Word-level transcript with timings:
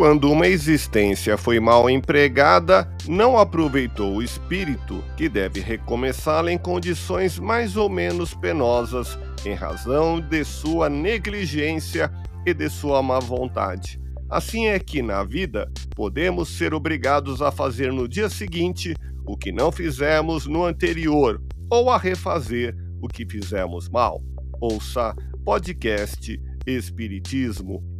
Quando 0.00 0.32
uma 0.32 0.48
existência 0.48 1.36
foi 1.36 1.60
mal 1.60 1.90
empregada, 1.90 2.90
não 3.06 3.36
aproveitou 3.36 4.14
o 4.14 4.22
espírito, 4.22 5.04
que 5.14 5.28
deve 5.28 5.60
recomeçá-la 5.60 6.50
em 6.50 6.56
condições 6.56 7.38
mais 7.38 7.76
ou 7.76 7.90
menos 7.90 8.32
penosas, 8.32 9.18
em 9.44 9.52
razão 9.52 10.18
de 10.18 10.42
sua 10.42 10.88
negligência 10.88 12.10
e 12.46 12.54
de 12.54 12.70
sua 12.70 13.02
má 13.02 13.18
vontade. 13.18 14.00
Assim 14.30 14.68
é 14.68 14.78
que, 14.78 15.02
na 15.02 15.22
vida, 15.22 15.70
podemos 15.94 16.48
ser 16.48 16.72
obrigados 16.72 17.42
a 17.42 17.52
fazer 17.52 17.92
no 17.92 18.08
dia 18.08 18.30
seguinte 18.30 18.96
o 19.26 19.36
que 19.36 19.52
não 19.52 19.70
fizemos 19.70 20.46
no 20.46 20.64
anterior, 20.64 21.42
ou 21.68 21.90
a 21.90 21.98
refazer 21.98 22.74
o 23.02 23.06
que 23.06 23.26
fizemos 23.30 23.86
mal. 23.90 24.22
Ouça 24.62 25.14
podcast 25.44 26.40
Espiritismo 26.66 27.99